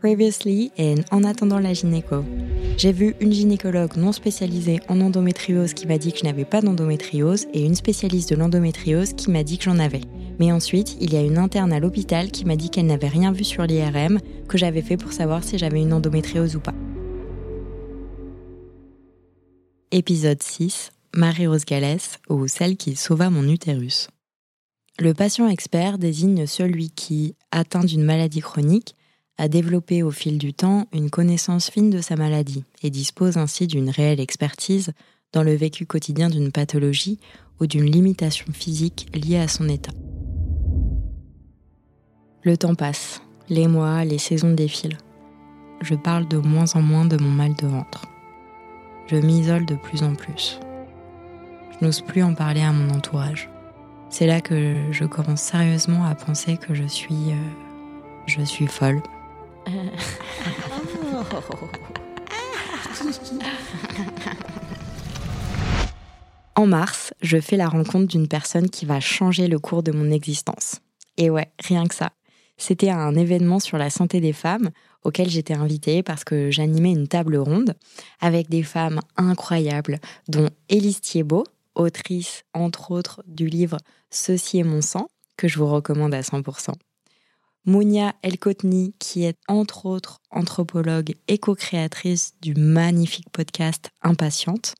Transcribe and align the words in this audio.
Previously 0.00 0.70
in 0.78 0.96
En 1.10 1.24
attendant 1.24 1.58
la 1.58 1.72
gynéco. 1.74 2.24
J'ai 2.78 2.92
vu 2.92 3.14
une 3.20 3.32
gynécologue 3.32 3.96
non 3.96 4.12
spécialisée 4.12 4.80
en 4.88 5.00
endométriose 5.00 5.74
qui 5.74 5.86
m'a 5.86 5.98
dit 5.98 6.12
que 6.12 6.18
je 6.20 6.24
n'avais 6.24 6.44
pas 6.44 6.60
d'endométriose 6.60 7.46
et 7.52 7.64
une 7.64 7.74
spécialiste 7.74 8.30
de 8.30 8.36
l'endométriose 8.36 9.12
qui 9.12 9.30
m'a 9.30 9.42
dit 9.42 9.58
que 9.58 9.64
j'en 9.64 9.78
avais. 9.78 10.00
Mais 10.38 10.50
ensuite, 10.50 10.96
il 11.00 11.12
y 11.12 11.16
a 11.16 11.22
une 11.22 11.38
interne 11.38 11.72
à 11.72 11.80
l'hôpital 11.80 12.30
qui 12.30 12.44
m'a 12.44 12.56
dit 12.56 12.70
qu'elle 12.70 12.86
n'avait 12.86 13.08
rien 13.08 13.32
vu 13.32 13.44
sur 13.44 13.64
l'IRM 13.64 14.18
que 14.48 14.58
j'avais 14.58 14.82
fait 14.82 14.96
pour 14.96 15.12
savoir 15.12 15.44
si 15.44 15.58
j'avais 15.58 15.82
une 15.82 15.92
endométriose 15.92 16.56
ou 16.56 16.60
pas. 16.60 16.74
Épisode 19.90 20.42
6 20.42 20.90
Marie-Rose 21.14 21.64
Gallès 21.64 22.18
ou 22.28 22.48
celle 22.48 22.76
qui 22.76 22.96
sauva 22.96 23.30
mon 23.30 23.48
utérus. 23.48 24.08
Le 25.00 25.12
patient 25.12 25.48
expert 25.48 25.98
désigne 25.98 26.46
celui 26.46 26.90
qui, 26.90 27.34
atteint 27.50 27.82
d'une 27.82 28.04
maladie 28.04 28.40
chronique, 28.40 28.94
a 29.38 29.48
développé 29.48 30.04
au 30.04 30.12
fil 30.12 30.38
du 30.38 30.54
temps 30.54 30.86
une 30.92 31.10
connaissance 31.10 31.68
fine 31.68 31.90
de 31.90 32.00
sa 32.00 32.14
maladie 32.14 32.64
et 32.82 32.90
dispose 32.90 33.36
ainsi 33.36 33.66
d'une 33.66 33.90
réelle 33.90 34.20
expertise 34.20 34.92
dans 35.32 35.42
le 35.42 35.54
vécu 35.54 35.84
quotidien 35.84 36.30
d'une 36.30 36.52
pathologie 36.52 37.18
ou 37.60 37.66
d'une 37.66 37.90
limitation 37.90 38.46
physique 38.52 39.08
liée 39.12 39.38
à 39.38 39.48
son 39.48 39.68
état. 39.68 39.92
Le 42.42 42.56
temps 42.56 42.76
passe, 42.76 43.20
les 43.48 43.66
mois, 43.66 44.04
les 44.04 44.18
saisons 44.18 44.52
défilent. 44.52 44.98
Je 45.80 45.96
parle 45.96 46.28
de 46.28 46.36
moins 46.36 46.72
en 46.76 46.82
moins 46.82 47.04
de 47.04 47.16
mon 47.16 47.30
mal 47.30 47.54
de 47.56 47.66
ventre. 47.66 48.04
Je 49.08 49.16
m'isole 49.16 49.66
de 49.66 49.74
plus 49.74 50.04
en 50.04 50.14
plus. 50.14 50.60
Je 51.72 51.84
n'ose 51.84 52.00
plus 52.00 52.22
en 52.22 52.34
parler 52.34 52.62
à 52.62 52.72
mon 52.72 52.90
entourage. 52.90 53.50
C'est 54.16 54.28
là 54.28 54.40
que 54.40 54.76
je 54.92 55.04
commence 55.04 55.40
sérieusement 55.40 56.04
à 56.04 56.14
penser 56.14 56.56
que 56.56 56.72
je 56.72 56.84
suis... 56.84 57.32
Euh, 57.32 57.34
je 58.26 58.42
suis 58.42 58.68
folle. 58.68 59.02
En 66.54 66.68
mars, 66.68 67.12
je 67.22 67.40
fais 67.40 67.56
la 67.56 67.66
rencontre 67.66 68.06
d'une 68.06 68.28
personne 68.28 68.70
qui 68.70 68.86
va 68.86 69.00
changer 69.00 69.48
le 69.48 69.58
cours 69.58 69.82
de 69.82 69.90
mon 69.90 70.12
existence. 70.12 70.76
Et 71.16 71.28
ouais, 71.28 71.50
rien 71.58 71.84
que 71.86 71.96
ça. 71.96 72.10
C'était 72.56 72.90
un 72.90 73.16
événement 73.16 73.58
sur 73.58 73.78
la 73.78 73.90
santé 73.90 74.20
des 74.20 74.32
femmes 74.32 74.70
auquel 75.02 75.28
j'étais 75.28 75.54
invitée 75.54 76.04
parce 76.04 76.22
que 76.22 76.52
j'animais 76.52 76.92
une 76.92 77.08
table 77.08 77.36
ronde 77.36 77.74
avec 78.20 78.48
des 78.48 78.62
femmes 78.62 79.00
incroyables, 79.16 79.98
dont 80.28 80.48
Élise 80.68 81.00
Thiebaud, 81.00 81.44
autrice 81.74 82.44
entre 82.54 82.90
autres 82.90 83.22
du 83.26 83.46
livre 83.46 83.78
Ceci 84.10 84.58
est 84.58 84.64
mon 84.64 84.80
sang, 84.80 85.08
que 85.36 85.48
je 85.48 85.58
vous 85.58 85.68
recommande 85.68 86.14
à 86.14 86.20
100%. 86.20 86.72
Mounia 87.66 88.14
Elkotni, 88.22 88.94
qui 88.98 89.24
est 89.24 89.38
entre 89.48 89.86
autres 89.86 90.20
anthropologue 90.30 91.14
et 91.28 91.38
co-créatrice 91.38 92.34
du 92.42 92.54
magnifique 92.54 93.30
podcast 93.30 93.90
Impatiente, 94.02 94.74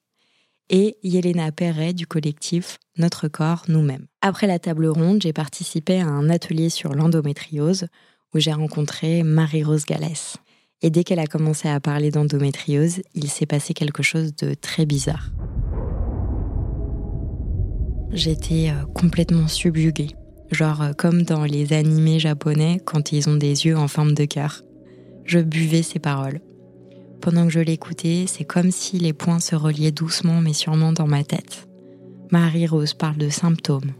et 0.71 0.97
Yelena 1.03 1.53
Perret 1.53 1.93
du 1.93 2.07
collectif 2.07 2.79
Notre 2.97 3.29
corps, 3.29 3.65
nous-mêmes. 3.69 4.07
Après 4.21 4.47
la 4.47 4.59
table 4.59 4.87
ronde, 4.87 5.23
j'ai 5.23 5.33
participé 5.33 6.01
à 6.01 6.07
un 6.07 6.31
atelier 6.31 6.71
sur 6.71 6.95
l'endométriose 6.95 7.87
où 8.35 8.39
j'ai 8.39 8.53
rencontré 8.53 9.23
Marie-Rose 9.23 9.85
Gallès. 9.85 10.37
Et 10.83 10.91
dès 10.91 11.05
qu'elle 11.05 11.19
a 11.19 11.27
commencé 11.27 11.69
à 11.69 11.81
parler 11.81 12.11
d'endométriose, 12.11 13.01
il 13.15 13.31
s'est 13.31 13.47
passé 13.47 13.73
quelque 13.75 14.03
chose 14.03 14.35
de 14.37 14.55
très 14.55 14.85
bizarre. 14.85 15.31
J'étais 18.15 18.71
euh, 18.71 18.85
complètement 18.95 19.49
subjuguée, 19.49 20.15
genre 20.53 20.83
euh, 20.83 20.93
comme 20.93 21.25
dans 21.25 21.43
les 21.43 21.73
animés 21.73 22.21
japonais 22.21 22.81
quand 22.85 23.11
ils 23.11 23.29
ont 23.29 23.35
des 23.35 23.67
yeux 23.67 23.77
en 23.77 23.89
forme 23.89 24.15
de 24.15 24.25
cœur. 24.25 24.63
Je 25.25 25.41
buvais 25.41 25.83
ses 25.83 25.99
paroles. 25.99 26.41
Pendant 27.21 27.45
que 27.45 27.53
je 27.53 27.59
l'écoutais, 27.59 28.27
c'est 28.29 28.45
comme 28.45 28.71
si 28.71 28.99
les 28.99 29.13
points 29.13 29.41
se 29.41 29.57
reliaient 29.57 29.91
doucement 29.91 30.41
mais 30.41 30.53
sûrement 30.53 30.93
dans 30.93 31.09
ma 31.09 31.25
tête. 31.25 31.67
Marie-Rose 32.31 32.95
parle 32.95 33.17
de 33.17 33.31
symptômes, 33.31 33.91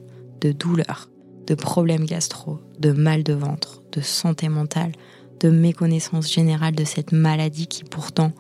de 0.41 0.53
douleurs, 0.53 1.11
de 1.49 1.57
problèmes 1.57 2.07
gastro, 2.07 2.61
de 2.79 2.93
mal 2.93 3.25
de 3.25 3.33
ventre, 3.33 3.83
de 3.91 4.01
santé 4.01 4.49
mentale, 4.49 4.93
de 5.41 5.51
méconnaissance 5.51 6.33
générale 6.33 6.77
de 6.77 6.85
cette 6.85 7.11
maladie 7.11 7.67
qui 7.67 7.83
pourtant 7.83 8.31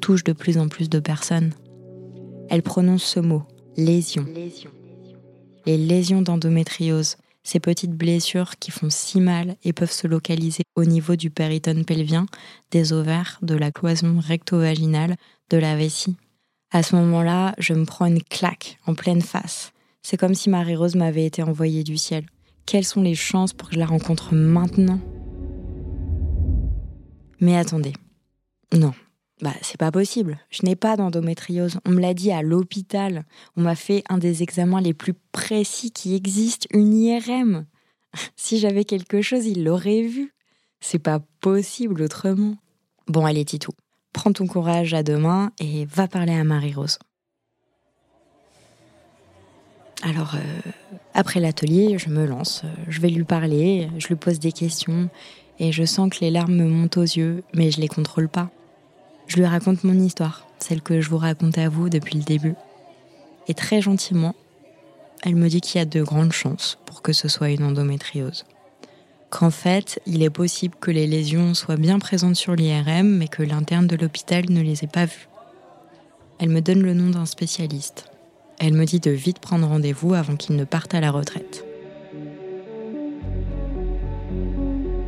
touche 0.00 0.22
de 0.22 0.32
plus 0.32 0.58
en 0.58 0.68
plus 0.68 0.88
de 0.88 1.00
personnes. 1.00 1.54
Elle 2.50 2.62
prononce 2.62 3.02
ce 3.02 3.18
mot, 3.18 3.42
lésion. 3.76 4.24
Les 5.66 5.78
lésions 5.78 6.20
d'endométriose, 6.20 7.16
ces 7.42 7.60
petites 7.60 7.92
blessures 7.92 8.56
qui 8.58 8.70
font 8.70 8.90
si 8.90 9.20
mal 9.20 9.56
et 9.64 9.72
peuvent 9.72 9.90
se 9.90 10.06
localiser 10.06 10.62
au 10.76 10.84
niveau 10.84 11.16
du 11.16 11.30
péritone 11.30 11.84
pelvien, 11.84 12.26
des 12.70 12.92
ovaires, 12.92 13.38
de 13.42 13.54
la 13.54 13.70
cloison 13.70 14.18
recto-vaginale, 14.20 15.16
de 15.50 15.56
la 15.56 15.76
vessie. 15.76 16.16
À 16.70 16.82
ce 16.82 16.96
moment-là, 16.96 17.54
je 17.58 17.72
me 17.72 17.84
prends 17.84 18.06
une 18.06 18.22
claque 18.22 18.78
en 18.86 18.94
pleine 18.94 19.22
face. 19.22 19.72
C'est 20.02 20.16
comme 20.16 20.34
si 20.34 20.50
Marie-Rose 20.50 20.96
m'avait 20.96 21.24
été 21.24 21.42
envoyée 21.42 21.82
du 21.82 21.96
ciel. 21.96 22.26
Quelles 22.66 22.84
sont 22.84 23.02
les 23.02 23.14
chances 23.14 23.52
pour 23.52 23.68
que 23.68 23.74
je 23.74 23.80
la 23.80 23.86
rencontre 23.86 24.34
maintenant? 24.34 25.00
Mais 27.40 27.56
attendez. 27.56 27.92
Non, 28.72 28.92
bah, 29.40 29.52
c'est 29.62 29.78
pas 29.78 29.90
possible. 29.90 30.38
Je 30.50 30.64
n'ai 30.64 30.76
pas 30.76 30.96
d'endométriose. 30.96 31.78
On 31.84 31.90
me 31.90 32.00
l'a 32.00 32.14
dit 32.14 32.30
à 32.30 32.42
l'hôpital. 32.42 33.24
On 33.56 33.62
m'a 33.62 33.74
fait 33.74 34.04
un 34.08 34.18
des 34.18 34.42
examens 34.42 34.80
les 34.80 34.94
plus 34.94 35.14
précis 35.32 35.90
qui 35.90 36.14
existent, 36.14 36.68
une 36.72 36.94
IRM. 36.94 37.66
si 38.36 38.58
j'avais 38.58 38.84
quelque 38.84 39.22
chose, 39.22 39.46
il 39.46 39.64
l'aurait 39.64 40.02
vu. 40.02 40.32
C'est 40.80 40.98
pas 40.98 41.20
possible 41.40 42.02
autrement. 42.02 42.56
Bon, 43.08 43.26
allez, 43.26 43.44
Titou. 43.44 43.72
Prends 44.12 44.32
ton 44.32 44.46
courage 44.46 44.94
à 44.94 45.02
deux 45.02 45.18
mains 45.18 45.50
et 45.58 45.84
va 45.86 46.06
parler 46.06 46.34
à 46.34 46.44
Marie-Rose. 46.44 46.98
Alors, 50.02 50.34
euh, 50.34 50.70
après 51.14 51.40
l'atelier, 51.40 51.98
je 51.98 52.10
me 52.10 52.26
lance. 52.26 52.62
Je 52.88 53.00
vais 53.00 53.08
lui 53.08 53.24
parler, 53.24 53.88
je 53.98 54.08
lui 54.08 54.16
pose 54.16 54.38
des 54.38 54.52
questions 54.52 55.08
et 55.58 55.72
je 55.72 55.84
sens 55.84 56.10
que 56.10 56.20
les 56.20 56.30
larmes 56.30 56.54
me 56.54 56.68
montent 56.68 56.98
aux 56.98 57.02
yeux, 57.02 57.42
mais 57.54 57.70
je 57.70 57.80
les 57.80 57.88
contrôle 57.88 58.28
pas. 58.28 58.50
Je 59.26 59.36
lui 59.36 59.46
raconte 59.46 59.84
mon 59.84 59.94
histoire, 59.94 60.46
celle 60.58 60.82
que 60.82 61.00
je 61.00 61.08
vous 61.08 61.18
raconte 61.18 61.58
à 61.58 61.68
vous 61.68 61.88
depuis 61.88 62.18
le 62.18 62.24
début. 62.24 62.54
Et 63.48 63.54
très 63.54 63.80
gentiment, 63.80 64.34
elle 65.22 65.36
me 65.36 65.48
dit 65.48 65.60
qu'il 65.60 65.78
y 65.78 65.82
a 65.82 65.86
de 65.86 66.02
grandes 66.02 66.32
chances 66.32 66.78
pour 66.84 67.02
que 67.02 67.12
ce 67.12 67.28
soit 67.28 67.50
une 67.50 67.64
endométriose. 67.64 68.44
Qu'en 69.30 69.50
fait, 69.50 70.00
il 70.06 70.22
est 70.22 70.30
possible 70.30 70.76
que 70.80 70.90
les 70.90 71.06
lésions 71.06 71.54
soient 71.54 71.76
bien 71.76 71.98
présentes 71.98 72.36
sur 72.36 72.54
l'IRM, 72.54 73.08
mais 73.08 73.28
que 73.28 73.42
l'interne 73.42 73.86
de 73.86 73.96
l'hôpital 73.96 74.44
ne 74.48 74.60
les 74.60 74.84
ait 74.84 74.88
pas 74.88 75.06
vues. 75.06 75.28
Elle 76.38 76.50
me 76.50 76.60
donne 76.60 76.82
le 76.82 76.94
nom 76.94 77.10
d'un 77.10 77.26
spécialiste. 77.26 78.10
Elle 78.58 78.74
me 78.74 78.84
dit 78.84 79.00
de 79.00 79.10
vite 79.10 79.40
prendre 79.40 79.66
rendez-vous 79.66 80.14
avant 80.14 80.36
qu'il 80.36 80.56
ne 80.56 80.64
parte 80.64 80.94
à 80.94 81.00
la 81.00 81.10
retraite. 81.10 81.64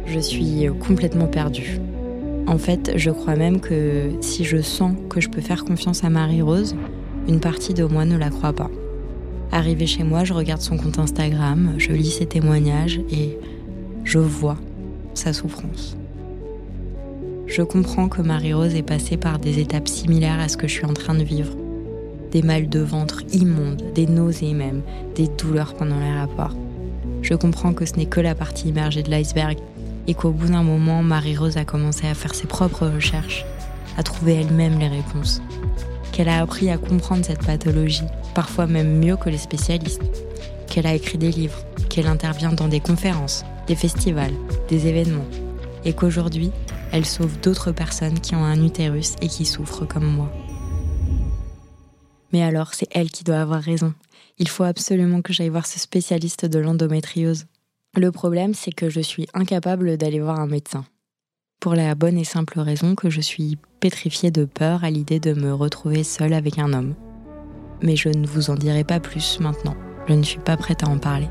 Je 0.06 0.18
suis 0.18 0.66
complètement 0.80 1.26
perdue. 1.26 1.78
En 2.46 2.58
fait, 2.58 2.92
je 2.96 3.10
crois 3.10 3.34
même 3.34 3.60
que 3.60 4.10
si 4.20 4.44
je 4.44 4.62
sens 4.62 4.94
que 5.10 5.20
je 5.20 5.28
peux 5.28 5.40
faire 5.40 5.64
confiance 5.64 6.04
à 6.04 6.10
Marie-Rose, 6.10 6.76
une 7.28 7.40
partie 7.40 7.74
de 7.74 7.84
moi 7.84 8.04
ne 8.04 8.16
la 8.16 8.30
croit 8.30 8.52
pas. 8.52 8.70
Arrivé 9.50 9.86
chez 9.86 10.04
moi, 10.04 10.22
je 10.22 10.32
regarde 10.32 10.60
son 10.60 10.76
compte 10.76 10.98
Instagram, 10.98 11.74
je 11.78 11.92
lis 11.92 12.10
ses 12.10 12.26
témoignages 12.26 13.00
et 13.10 13.36
je 14.04 14.18
vois 14.18 14.58
sa 15.14 15.32
souffrance. 15.32 15.96
Je 17.46 17.62
comprends 17.62 18.08
que 18.08 18.22
Marie-Rose 18.22 18.74
est 18.76 18.82
passée 18.82 19.16
par 19.16 19.38
des 19.38 19.58
étapes 19.58 19.88
similaires 19.88 20.40
à 20.40 20.48
ce 20.48 20.56
que 20.56 20.68
je 20.68 20.72
suis 20.72 20.84
en 20.84 20.94
train 20.94 21.14
de 21.14 21.24
vivre. 21.24 21.52
Des 22.30 22.42
mal 22.42 22.68
de 22.68 22.80
ventre 22.80 23.22
immondes, 23.32 23.82
des 23.94 24.06
nausées 24.06 24.52
même, 24.52 24.82
des 25.14 25.28
douleurs 25.28 25.74
pendant 25.74 25.98
les 25.98 26.12
rapports. 26.12 26.56
Je 27.22 27.34
comprends 27.34 27.72
que 27.72 27.86
ce 27.86 27.94
n'est 27.94 28.06
que 28.06 28.20
la 28.20 28.34
partie 28.34 28.68
immergée 28.68 29.02
de 29.02 29.10
l'iceberg 29.10 29.58
et 30.06 30.14
qu'au 30.14 30.30
bout 30.30 30.48
d'un 30.48 30.62
moment, 30.62 31.02
Marie-Rose 31.02 31.56
a 31.56 31.64
commencé 31.64 32.06
à 32.06 32.14
faire 32.14 32.34
ses 32.34 32.46
propres 32.46 32.86
recherches, 32.86 33.44
à 33.96 34.02
trouver 34.02 34.34
elle-même 34.34 34.78
les 34.78 34.88
réponses, 34.88 35.42
qu'elle 36.12 36.28
a 36.28 36.40
appris 36.40 36.70
à 36.70 36.78
comprendre 36.78 37.24
cette 37.24 37.44
pathologie, 37.44 38.06
parfois 38.34 38.66
même 38.66 38.98
mieux 38.98 39.16
que 39.16 39.30
les 39.30 39.38
spécialistes, 39.38 40.02
qu'elle 40.68 40.86
a 40.86 40.94
écrit 40.94 41.18
des 41.18 41.30
livres, 41.30 41.64
qu'elle 41.88 42.06
intervient 42.06 42.52
dans 42.52 42.68
des 42.68 42.80
conférences, 42.80 43.44
des 43.66 43.76
festivals, 43.76 44.34
des 44.68 44.86
événements, 44.86 45.26
et 45.84 45.92
qu'aujourd'hui, 45.92 46.52
elle 46.92 47.04
sauve 47.04 47.40
d'autres 47.40 47.72
personnes 47.72 48.20
qui 48.20 48.34
ont 48.34 48.44
un 48.44 48.62
utérus 48.64 49.14
et 49.20 49.28
qui 49.28 49.44
souffrent 49.44 49.86
comme 49.86 50.06
moi. 50.06 50.30
Mais 52.32 52.42
alors, 52.42 52.74
c'est 52.74 52.88
elle 52.90 53.10
qui 53.10 53.24
doit 53.24 53.40
avoir 53.40 53.62
raison. 53.62 53.94
Il 54.38 54.48
faut 54.48 54.64
absolument 54.64 55.22
que 55.22 55.32
j'aille 55.32 55.48
voir 55.48 55.66
ce 55.66 55.78
spécialiste 55.78 56.44
de 56.44 56.58
l'endométriose. 56.58 57.46
Le 57.96 58.12
problème, 58.12 58.52
c'est 58.52 58.72
que 58.72 58.90
je 58.90 59.00
suis 59.00 59.26
incapable 59.32 59.96
d'aller 59.96 60.20
voir 60.20 60.38
un 60.38 60.46
médecin. 60.46 60.84
Pour 61.60 61.74
la 61.74 61.94
bonne 61.94 62.18
et 62.18 62.24
simple 62.24 62.60
raison 62.60 62.94
que 62.94 63.08
je 63.08 63.22
suis 63.22 63.56
pétrifiée 63.80 64.30
de 64.30 64.44
peur 64.44 64.84
à 64.84 64.90
l'idée 64.90 65.18
de 65.18 65.32
me 65.32 65.54
retrouver 65.54 66.04
seule 66.04 66.34
avec 66.34 66.58
un 66.58 66.74
homme. 66.74 66.94
Mais 67.82 67.96
je 67.96 68.10
ne 68.10 68.26
vous 68.26 68.50
en 68.50 68.54
dirai 68.54 68.84
pas 68.84 69.00
plus 69.00 69.40
maintenant. 69.40 69.76
Je 70.08 70.12
ne 70.12 70.22
suis 70.22 70.40
pas 70.40 70.58
prête 70.58 70.82
à 70.82 70.88
en 70.88 70.98
parler. 70.98 71.28